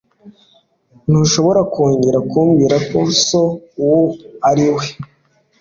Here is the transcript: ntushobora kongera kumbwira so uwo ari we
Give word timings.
ntushobora 1.09 1.61
kongera 1.73 2.19
kumbwira 2.29 2.75
so 3.25 3.43
uwo 3.83 4.01
ari 4.49 4.65
we 4.75 4.85